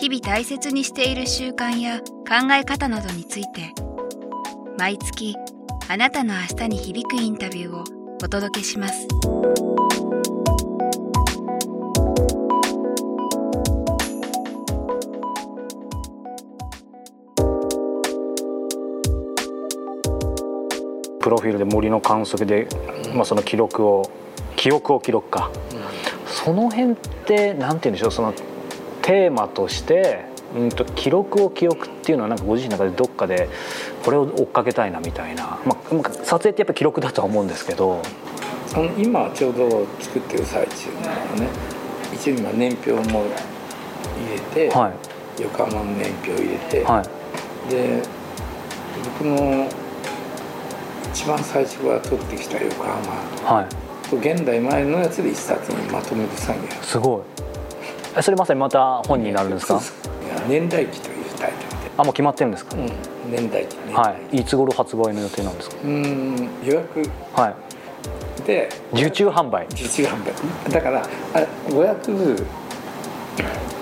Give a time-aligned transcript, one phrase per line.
[0.00, 3.74] 日々大切にしている習慣や考え方などについて
[4.78, 5.36] 毎月
[5.90, 7.84] あなたの明日に響くインタビューを
[8.24, 9.06] お届けします。
[21.20, 22.66] プロフィールで森の観測で、
[23.14, 24.10] まあ、その記録を
[24.56, 25.50] 記憶を記録か、
[26.26, 26.96] その辺っ
[27.26, 28.32] て何て言うんでしょうその
[29.10, 33.48] テーマとしてうんと記録を記憶っていうのはなんかご自身の中でどっかで
[34.04, 38.00] これを追っかけたいなみたいな、まあ、撮影ってやっぱ記録だとは思うんですけど。
[38.72, 41.48] あの今ちょうど作ってる最中なのね
[42.14, 43.34] 一応今年表も入
[44.32, 45.42] れて、はい。
[45.42, 47.70] 横浜の年表入れて、はい。
[47.70, 48.02] で
[49.18, 49.68] 僕の
[51.12, 53.56] 一番最初から撮ってきた横浜。
[53.56, 54.08] はい。
[54.08, 56.68] と現代前のやつで一冊にまとめる作業。
[56.80, 57.49] すごい。
[57.49, 57.49] え
[58.20, 59.80] それまさにまた本になるんですか？
[60.48, 61.56] 年代記というタイト
[61.98, 62.90] あもう決まってるんですか、ルで、う
[63.28, 64.04] ん、年代記年代。
[64.04, 64.36] はい。
[64.38, 65.76] いつ頃発売の予定なんですか？
[65.84, 67.02] うーん予約。
[67.34, 67.54] はい。
[68.46, 69.66] で受注販売。
[69.66, 70.16] 受注販
[70.68, 70.70] 売。
[70.72, 71.06] だからあ
[71.68, 72.46] 500部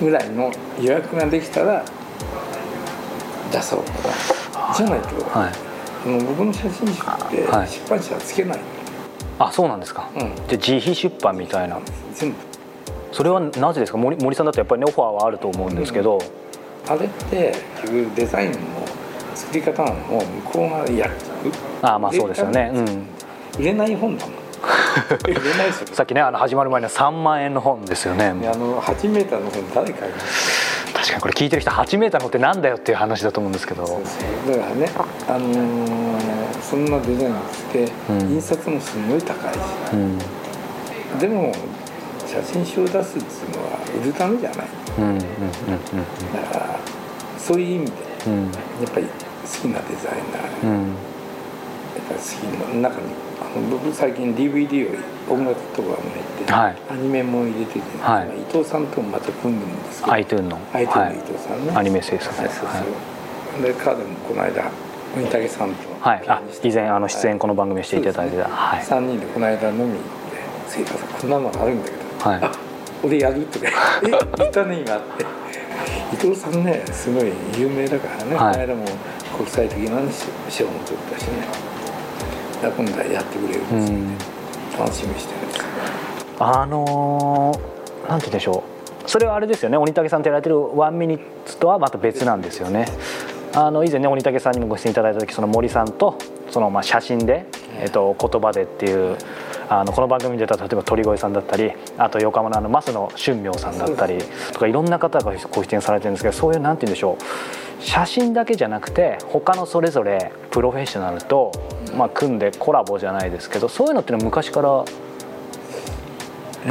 [0.00, 1.84] ぐらいの予約ができたら
[3.52, 3.84] 出そう
[4.76, 5.52] じゃないと、はい。
[6.04, 6.96] あの僕の写真集っ
[7.30, 7.68] てはい。
[7.68, 8.58] 出版社はつけない、
[9.38, 10.34] あそうなんですか、うん。
[10.46, 11.78] で自費出版みたいな。
[12.14, 12.38] 全部
[13.12, 13.98] それはなぜですか？
[13.98, 16.18] 森森さんだとやっぱりねオファーはあると思うんですけど、
[16.88, 18.56] あれって結局デザインも
[19.34, 19.92] 作り方も
[20.24, 21.12] 向こうがやる
[21.82, 22.70] ああまあそうですよね。
[22.74, 23.06] うん。
[23.58, 24.36] 売れない本だもん。
[25.28, 25.86] 売れないですよ。
[25.94, 28.26] さっきねあの始まる前には3万円の本ですよね。
[28.28, 33.86] あの8メーターの本誰買います確かにこれ聞いてる人8メーターの本ってなんだよっていう話だと思うんですけど。
[33.86, 34.00] そう
[34.46, 34.56] そう。
[34.56, 34.88] だからね、
[35.28, 36.16] あのー
[36.62, 38.20] そんなデザインして、うん。
[38.32, 39.58] 印刷もすごい高いし。
[39.92, 40.18] うん。
[41.20, 41.52] でも
[42.26, 44.66] 写真集を出すっていうのは売るためじゃない。
[44.98, 46.78] うんうんうんだから
[47.38, 49.12] そういう意味でやっぱり好
[49.62, 50.12] きなデザイ
[50.62, 50.88] ナー、うん。
[50.88, 50.94] や
[52.02, 53.06] っぱり好きな中に
[53.40, 54.90] あの僕最近 DVD
[55.30, 56.02] を音楽とかも入
[56.42, 56.76] って、はい。
[56.90, 58.40] アニメも入れてて、はい。
[58.40, 60.58] 伊藤さんともまた組んでるんですけどアイトゥーンの。
[60.72, 61.16] 相手の伊はい。
[61.18, 62.48] 藤さんね、アニメ制作はい。
[62.50, 62.68] そう。
[63.54, 64.64] そう、で彼もこの間
[65.16, 66.24] 鬼武さんとはい。
[66.26, 68.48] あ以前あの出演この番組していただいてた。
[68.48, 68.82] はい。
[68.82, 70.06] 3人でこの間飲みに行って
[70.68, 72.38] 「聖火さんこんなのあるんだけど、はい。
[72.42, 72.52] あ
[73.02, 73.66] 俺やる?」とか
[74.04, 75.24] 「え言ったね今」って。
[76.12, 78.54] 伊藤さんねすごい有名だからね、はい。
[78.54, 78.84] この間も
[79.36, 79.98] 国際的な
[80.48, 81.66] 賞も取ったしね。
[82.62, 84.14] 今度はやってくれるんですよね、
[84.78, 85.64] 楽しみにしてるんですよ。
[86.38, 88.62] あのーなんて言うんでしょ
[89.06, 89.10] う。
[89.10, 89.76] それはあれですよね。
[89.76, 92.86] 鬼武さんとやられてるワンミニッツとはまた別なんですよね。
[93.54, 96.16] あの以前ね鬼武さんにもご出演いただいた時その森さんと
[96.50, 97.46] そのまあ写真で、
[97.80, 99.16] えっと、言葉でっていう
[99.68, 104.18] あのこの番組に出た例えば鳥越さんだったりあと横浜のあの増野俊明さんだったり
[104.52, 111.52] とかいろんな方がご出演されてるんですけどそういうなんて言うんでしょう写真だけじゃなくて他のそれぞれプロフェッショナルと、
[111.96, 114.84] まあ、組んでコラボじゃないですけどそういうのっていうのは昔からも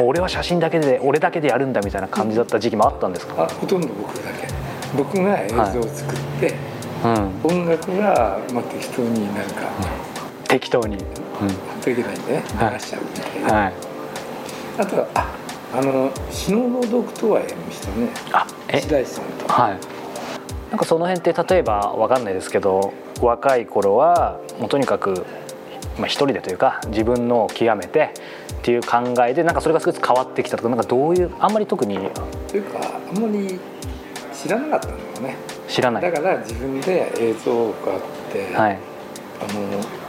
[0.05, 4.47] う俺は写真だけで俺だけでやるんだみたいな感じだった時期もあったんですか、あほとんど僕だけ。
[4.97, 6.55] 僕が映像を作って、
[7.03, 9.69] うん、音楽はまあ適当になんか、
[10.55, 10.97] 適当に、
[11.37, 11.49] ほん。
[11.81, 12.43] といけないんでね。
[12.55, 12.73] はい。
[12.75, 13.73] 流しちゃうみたいうん、な、はい。
[14.77, 15.33] あとはあ
[15.73, 18.09] あの詩の朗読とはやりましたね。
[18.31, 18.79] あえ？
[18.79, 19.47] 白石さんと。
[19.53, 19.79] はい。
[20.69, 25.25] なんかその辺って例えばわかんないですけど若い頃はもうとにかく、
[25.97, 28.13] まあ、一人でというか自分のを極めて
[28.53, 31.97] っていう考えでなんかそれが少し変わってきたとかなんかどういうあんまり特に
[32.47, 32.79] というか
[33.13, 33.59] あんまり
[34.33, 35.35] 知らなかったんだよね。
[35.67, 36.01] 知らない。
[36.01, 38.79] だから自分で映像をこうやって、はい。
[39.41, 40.04] あの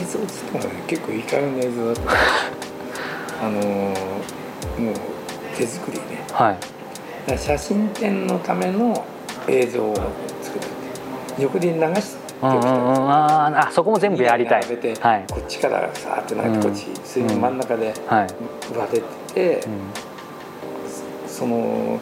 [0.00, 3.94] 映像っつってもね結構いい加減な映像だったあのもう
[5.56, 6.24] 手作りね。
[6.32, 7.38] はい。
[7.38, 9.04] 写真展のための
[9.48, 9.94] 映像を
[10.42, 10.64] 作る
[11.38, 13.10] 横で流してうんうんうん。
[13.10, 14.62] あーあそこも全部やりたい。
[14.62, 15.24] 並べて、はい。
[15.28, 18.28] こっちからさーってなってこっち、それに真ん中ではい、
[18.76, 19.80] 割れてて、うん
[21.28, 22.00] その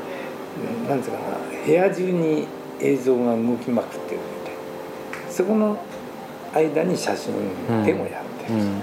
[0.88, 2.46] なんていうかな部屋中に
[2.80, 5.30] 映像が動きまくってるみたいな。
[5.30, 5.76] そこの
[6.56, 7.32] 間に写真
[7.84, 8.82] でもやってる、うん。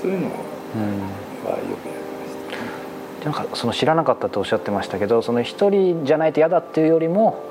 [0.00, 0.32] そういうのは
[0.74, 2.00] うんよくやり
[2.50, 3.30] ました。
[3.30, 7.42] なんかその知らなかったとおっしゃってましたけどその一人じゃないと嫌だっていうよりも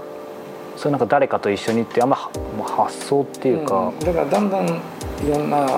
[0.77, 3.99] それなんか誰かと一緒にってあんま発想っていうか、うん。
[3.99, 4.71] だからだんだんい
[5.27, 5.73] ろんな、ね、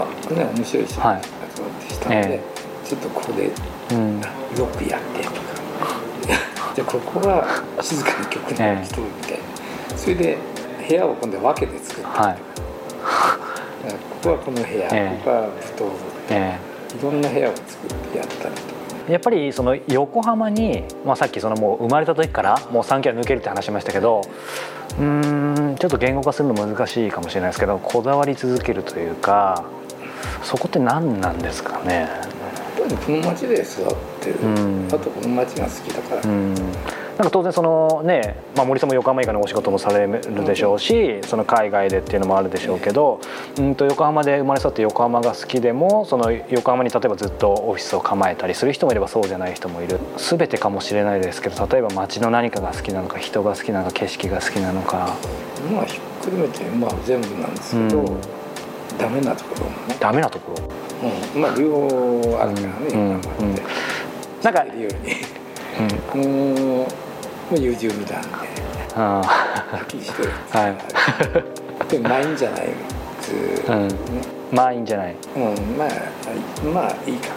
[0.56, 1.21] 面白い人がはい。
[1.24, 1.30] 集
[1.62, 2.42] まってきたので、え
[2.86, 3.51] ちょっとここで
[3.92, 4.21] うん。
[4.21, 4.27] ロ
[4.66, 5.38] ックやってとか。
[6.75, 7.45] じゃあここは
[7.81, 8.86] 静かに曲にええ。
[8.86, 10.38] しとるみたいな、それで
[10.88, 12.38] 部屋を今度は分けて作って、はい
[13.81, 15.17] ここはこの部屋、ええ。
[15.23, 15.91] ここは舞踏部
[16.29, 16.57] え。
[16.99, 24.21] いろんな部屋を作ってやったりとやっぱりその横浜に、まあ、さっきそのもう生まれた時からもう3キロ抜けるって話しましたけど
[24.99, 29.65] うーんちょっと言語化するの難しいかもしれないですけどこだわり続けるというか
[30.43, 32.07] そこって何なんですかね？
[32.79, 34.87] やっぱりこの町で育ってる、うん。
[34.87, 36.55] あとこの町が好きだから、うん
[37.19, 43.19] なんか当然そのね、まあ、森さんも横浜以外のお仕事もされるでしょうしその海外でっていうのもあるでしょうけど、
[43.57, 50.00] うん、と横浜で生まれ育って横浜が好きでもその横浜に例えばずっとオフィスを構えたりする人もいればそうじゃない人もいる。
[50.16, 55.13] 全てかもしれないですけど例えば街の何かが好きなのか人が好きなのか景色が好きなのか。
[55.74, 58.21] まあひっくるめて、まあ、全部なんですけど、うん。
[58.98, 60.63] ダメなところもね、ダメなところ。
[61.36, 63.12] うん、まあ両方あるからね、うん。
[63.12, 63.63] 横浜って。
[64.42, 64.63] なんか
[66.16, 66.88] うん
[67.51, 68.27] も優柔不断で
[68.95, 71.89] あはっきりしてるはい。
[71.89, 72.67] でもないんじゃない
[73.21, 73.87] 普通、うん。
[73.87, 73.95] ね。
[74.51, 75.89] まあいいんじゃない、うん、まあ
[76.73, 77.29] まあいいか。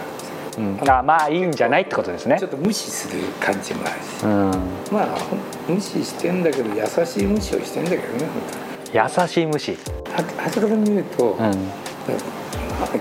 [0.58, 2.36] うん、あまあいいんじゃないってことですね。
[2.38, 4.50] ちょっと無視する感じもあるし、うん。
[4.92, 5.36] まあほ
[5.72, 8.08] ん無視してんだけど優しい無視をしてんだけどね
[8.92, 9.72] 優しい無視。
[9.72, 11.38] ははたから見ると、うん。
[11.38, 11.58] なんか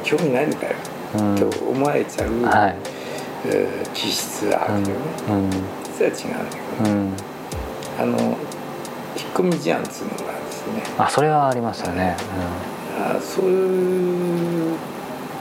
[0.03, 0.75] 興味ないのかよ、
[1.15, 1.35] うん。
[1.35, 2.75] と思われちゃう、はい。
[3.47, 4.93] えー気質があるよね、
[5.29, 5.49] うん。
[5.49, 6.49] 実は違うん。
[6.49, 6.70] だけど、うん
[8.00, 8.38] あの引っ
[9.33, 9.83] 込み思案っていうの
[10.25, 10.83] がですね。
[10.98, 12.16] あそれはありますよね、
[12.98, 14.78] あそういう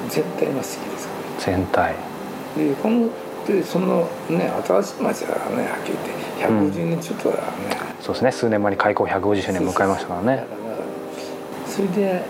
[0.08, 1.08] 全体が好きです
[1.48, 1.94] うん、全体。
[2.56, 3.08] でこの
[3.46, 5.98] でそのね新しい町だからねはっきり
[6.38, 8.32] 言って150年ちょっとだからね、そうですね。
[8.32, 10.46] 数年前に開港150周年迎えましたからね。
[11.66, 12.22] それで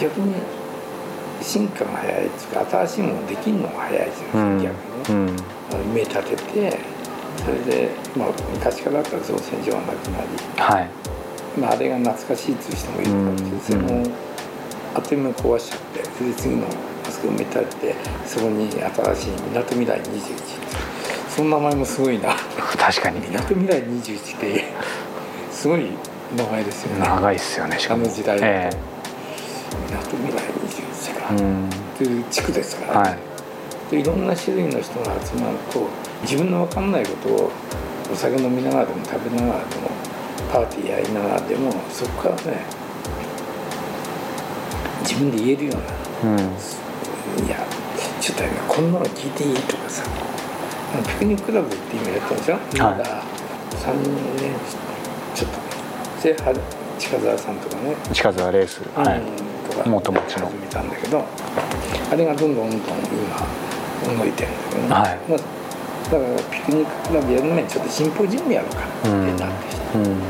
[0.00, 0.34] 逆に
[1.42, 4.62] 進化が早いっていうか新しいものできるのが早いじゃないですか、うん。
[4.62, 4.74] 逆
[5.10, 5.42] にね、
[5.74, 5.94] うん。
[5.94, 6.93] 目立てて
[7.42, 10.90] それで、まあ、昔からだったら造船所がなくなり、はい。
[11.58, 13.60] まあ、あれが懐かしいっていう人もいるかもしれないうん。
[13.60, 14.16] それも
[14.94, 17.94] あっという間に壊しちゃってそれで次のあそこを埋め立てて
[18.26, 20.04] そこに新しいみなとみらい21
[21.28, 22.34] その名前もすごいな。
[22.78, 23.20] 確かに。
[23.20, 24.64] みなとみらい21って
[25.50, 25.90] すごい
[26.36, 27.00] 名前ですよね。
[27.00, 28.04] 長いっすよねしかも。
[28.04, 28.70] あの時代え
[29.88, 31.54] みなとみらい21か。
[31.98, 33.18] という地区ですから、はい。
[33.90, 35.88] でいろんな種類の人が集まると
[36.24, 37.50] 自分の分かんないことを
[38.12, 39.90] お酒飲みながらでも食べながらでも
[40.52, 42.64] パーティーやりながらでもそこからね
[45.02, 46.38] 自分で言えるようなうん。
[47.46, 47.66] いや
[48.20, 50.04] ちょっとねこんなの聞いていいとかさ
[51.06, 53.22] ピクニッククラブって今やったんでしょ、まだ
[53.72, 53.94] 3
[54.40, 54.54] 年
[55.34, 55.64] ちょっとね
[56.20, 56.54] それは
[56.98, 58.80] 近澤さんとかね、近づレース。
[58.94, 59.22] はい。
[59.68, 60.46] とか元町の。
[60.46, 61.24] 始めたんだけど
[62.12, 62.98] あれがどんどんどんどん
[64.14, 65.18] 今動いてるんだけどね、はい。
[65.28, 65.38] まあ、
[66.04, 70.20] だからピクニッククラブやる前にちょっとシンポジウムやろうかってうんなってきて、うん。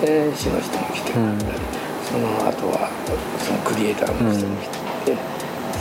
[0.00, 1.58] で市の人も来てもらったり、
[2.04, 2.90] その後は
[3.38, 5.16] そのクリエイターの人も来て、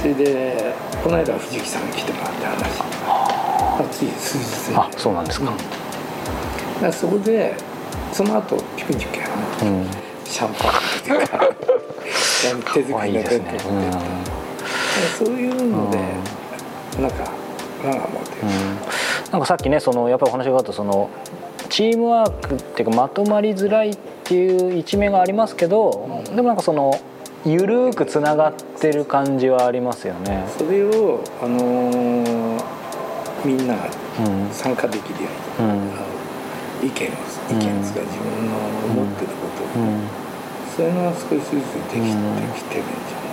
[0.02, 0.74] それで
[1.04, 5.46] この間は藤木さんに来てもらって話あつい数日前あそうなんですか。
[5.46, 5.58] だか
[6.88, 7.56] らそこで
[8.14, 9.26] その後ピクニックや
[9.62, 9.88] るのうん。
[10.26, 10.74] シャンパンっ
[11.04, 11.40] ていうか
[12.42, 13.46] 手作りの怖いですね。
[13.46, 13.98] 弁当持って
[15.18, 15.98] そういうので、
[17.02, 17.32] なんか
[17.84, 18.50] 我が持ってる、うん
[19.36, 21.10] なんかさっきねそのやっぱりお話があったその
[21.68, 26.98] チームワークっていうかまとまりづらいっていう一面がありますけどでもなんかその
[27.44, 30.46] ゆるーくつながってる感じはありますよね。
[30.58, 32.64] それを、あのー
[33.46, 33.76] みんな
[34.52, 36.88] 参加できるように、うん。
[36.88, 37.12] 意見を
[37.52, 40.02] 意見ですか、自分の思ってることを、うん。
[40.76, 41.52] それが少しずつ
[41.94, 42.36] でき,、うん。
[42.38, 43.25] できてるんじゃない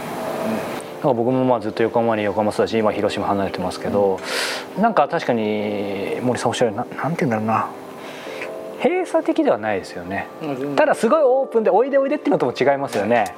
[1.02, 4.18] か僕もまあずっと横浜に横浜育ち今広島離れてますけど、
[4.78, 7.68] なんか確かに森さんおっしゃるななんて言うんだろうな。
[8.82, 10.26] 閉鎖的ではないですよね。
[10.74, 13.34] ただすごいオープンでおいでおいでっていうのとも違いますよね。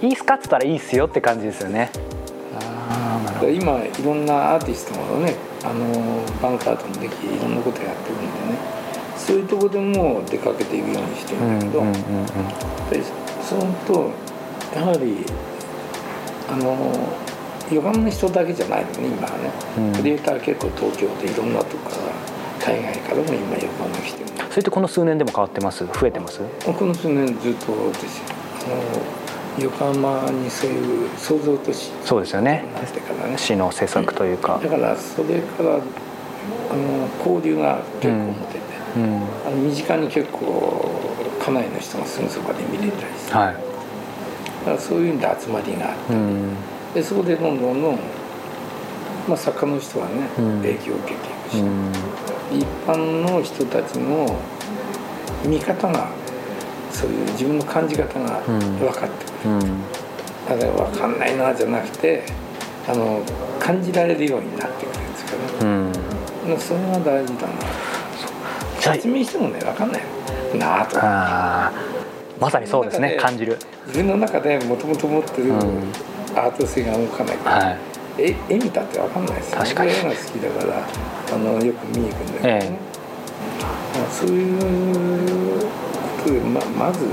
[0.00, 1.90] いいっすかっつったらいいっすよって感じですよね。
[3.42, 5.34] 今いろんなアーティストもね
[5.64, 5.84] あの
[6.42, 8.30] バンカーともできいろんなことやってるんでね。
[9.16, 13.02] そういうとこでも出かけていくようにしてるうんんだけど、うんうんで
[13.42, 14.10] そうすると
[14.74, 15.26] やはり
[16.50, 16.92] あの
[17.70, 19.92] 横浜の人だけじゃないのね今はね、うん。
[19.92, 22.02] クリエイター結構東京でいろんなとこから
[22.74, 25.86] 海外からも今横浜来てるそれってこの数年でも変わってます？
[25.86, 26.40] 増えてます？
[26.64, 28.24] この数年ずっとですよ。
[28.66, 32.64] あの横浜にそういう創造都市そうですよね。
[32.66, 33.38] になってからね。
[33.38, 34.58] 市の施策というか。
[34.62, 38.60] だからそれからあの交流が結構持てて、
[38.96, 39.22] うん。
[39.46, 40.90] あの身近に結構
[41.40, 43.69] 家内の人がすぐそばで見れたりして、はい
[44.60, 46.12] だからそういうんで集まりがあって。
[46.12, 46.54] うん。
[46.94, 47.98] でそこでどんどんどん、
[49.28, 50.60] まあ、作家の人はね、うん。
[50.60, 51.16] 影響を受けてい
[51.48, 51.92] くし、うん。
[52.58, 52.96] 一般
[53.30, 54.36] の人たちの
[55.44, 56.08] 見方が
[56.92, 58.78] そういう自分の感じ方がうん。
[58.78, 59.60] 分かってくる、うん。
[60.48, 62.24] だから分かんないなじゃなくて
[62.88, 63.22] あの
[63.58, 65.32] 感じられるようになってくるんですけ
[65.64, 65.92] ど、うん。
[65.92, 65.98] ね、
[66.58, 67.54] それが大事だな。
[68.80, 70.02] 説明してもね分かんない。
[70.58, 70.98] なあと
[72.40, 73.58] まさにそうですね感じる。
[73.86, 75.58] 自分の中でもともと持ってるうん。
[76.34, 77.36] アート性が動かない。
[77.36, 77.78] から、はい。
[78.18, 79.92] 絵絵見たって分かんないですよ確かに。
[79.92, 80.88] 僕絵が好きだから
[81.32, 82.70] あのよく見に行くんだけどね、え
[83.98, 85.60] まあ、そういう
[86.18, 87.04] ことでままず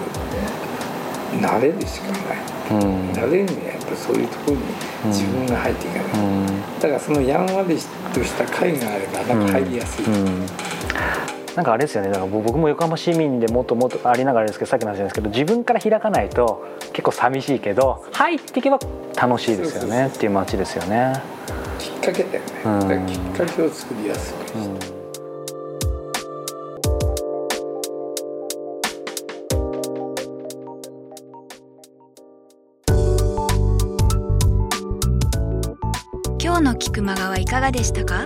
[1.39, 2.21] 慣れるしかない。
[2.69, 3.11] うん。
[3.11, 4.63] 慣れるにはやっぱりそういうところに
[5.05, 6.45] 自分が入っていかない、うん。
[6.79, 7.77] だからそのやんわり
[8.13, 10.45] とした絵があればなんか入りやすい、うん
[11.57, 12.09] なんかあれですよね。
[12.09, 18.77] だから僕も横浜市民でもっともっとありながらですけどさっきの話なんですけど自分から開かないと結構寂しいけど入っていけば
[19.19, 20.05] 楽しいですよね。
[20.05, 21.13] っていう街ですよね。
[21.79, 22.43] きっかけだよ
[22.85, 23.05] ね、うん。
[23.07, 24.97] きっかけを作りやすく、うん
[36.39, 38.25] 今日の菊間川いかがでしたか？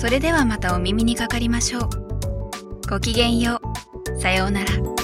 [0.00, 1.88] それではまたお耳にかかりましょう。
[2.88, 3.60] ごきげんよ
[4.16, 4.18] う。
[4.18, 4.99] さようなら。